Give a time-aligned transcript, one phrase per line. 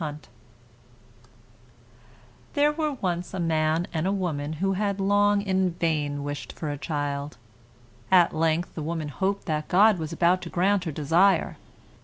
[0.01, 0.31] RAPUNZEL
[2.53, 6.53] There were once a man and a woman who had long in in vain wished
[6.53, 7.37] for a child.
[8.09, 11.57] At length the woman hoped that God was about to grant her desire.